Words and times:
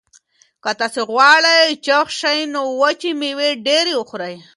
که 0.63 0.71
تاسي 0.79 1.01
غواړئ 1.11 1.61
چې 1.69 1.75
چاغ 1.85 2.07
شئ 2.19 2.39
نو 2.53 2.61
وچې 2.81 3.11
مېوې 3.19 3.49
ډېرې 3.65 3.93
خورئ. 4.09 4.35